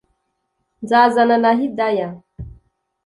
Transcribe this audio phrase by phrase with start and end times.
[0.83, 2.09] nzazana na hidaya”